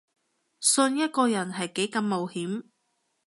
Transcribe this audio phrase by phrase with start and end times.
[0.03, 0.03] 信
[0.97, 2.63] 一個人係幾咁冒險